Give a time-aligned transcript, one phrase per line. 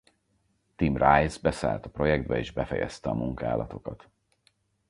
[0.77, 4.09] Tim Rice beszállt a projektbe és befejezte a munkálatokat.